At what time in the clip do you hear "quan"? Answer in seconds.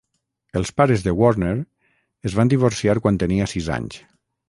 3.07-3.25